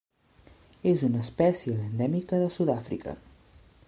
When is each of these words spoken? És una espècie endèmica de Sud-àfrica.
És 0.91 1.03
una 1.07 1.21
espècie 1.27 1.75
endèmica 1.89 2.41
de 2.45 2.51
Sud-àfrica. 2.57 3.15